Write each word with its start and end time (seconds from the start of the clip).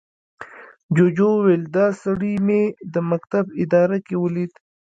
جوجو 0.95 1.29
وويل، 1.35 1.63
دا 1.77 1.85
سړي 2.03 2.33
مې 2.47 2.63
د 2.93 2.95
مکتب 3.11 3.45
اداره 3.63 3.97
کې 4.07 4.15
ولید. 4.23 4.51